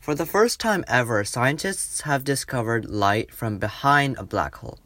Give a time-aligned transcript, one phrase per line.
[0.00, 4.78] For the first time ever, scientists have discovered light from behind a black hole.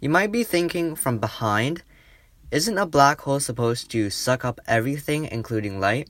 [0.00, 1.82] You might be thinking, from behind?
[2.50, 6.08] Isn't a black hole supposed to suck up everything, including light?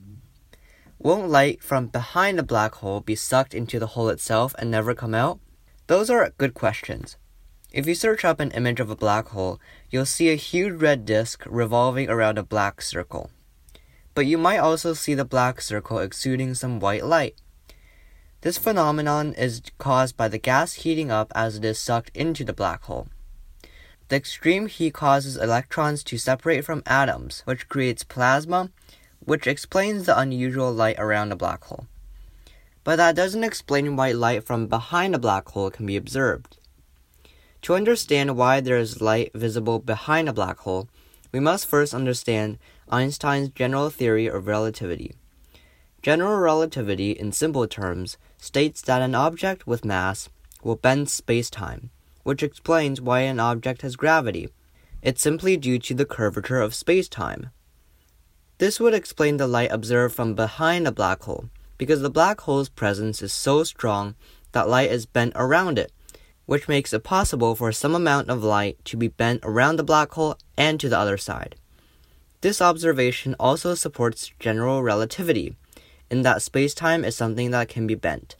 [0.99, 4.95] Won't light from behind a black hole be sucked into the hole itself and never
[4.95, 5.41] come out?
[5.87, 7.17] Those are good questions.
[7.73, 9.59] If you search up an image of a black hole,
[9.89, 13.31] you'll see a huge red disk revolving around a black circle.
[14.15, 17.35] But you might also see the black circle exuding some white light.
[18.43, 22.51] This phenomenon is caused by the gas heating up as it is sucked into the
[22.51, 23.07] black hole.
[24.09, 28.69] The extreme heat causes electrons to separate from atoms, which creates plasma,
[29.21, 31.87] which explains the unusual light around a black hole.
[32.83, 36.57] But that doesn't explain why light from behind a black hole can be observed.
[37.61, 40.89] To understand why there is light visible behind a black hole,
[41.31, 42.57] we must first understand
[42.89, 45.15] Einstein's general theory of relativity.
[46.03, 50.27] General relativity, in simple terms, states that an object with mass
[50.61, 51.89] will bend spacetime,
[52.23, 54.49] which explains why an object has gravity.
[55.01, 57.51] It's simply due to the curvature of spacetime.
[58.57, 62.67] This would explain the light observed from behind a black hole, because the black hole's
[62.67, 64.15] presence is so strong
[64.51, 65.93] that light is bent around it,
[66.45, 70.11] which makes it possible for some amount of light to be bent around the black
[70.11, 71.55] hole and to the other side.
[72.41, 75.55] This observation also supports general relativity,
[76.09, 78.35] in that space time is something that can be bent.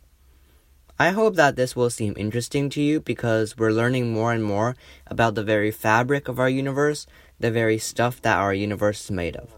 [0.99, 4.75] I hope that this will seem interesting to you because we're learning more and more
[5.07, 7.07] about the very fabric of our universe,
[7.39, 9.55] the very stuff that our universe is made of.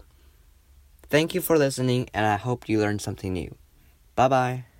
[1.08, 3.54] Thank you for listening, and I hope you learned something new.
[4.14, 4.75] Bye bye.